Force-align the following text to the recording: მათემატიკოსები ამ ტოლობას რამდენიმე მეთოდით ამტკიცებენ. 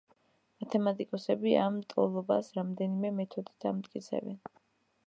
მათემატიკოსები 0.63 1.53
ამ 1.65 1.77
ტოლობას 1.93 2.51
რამდენიმე 2.59 3.13
მეთოდით 3.21 3.71
ამტკიცებენ. 3.75 4.43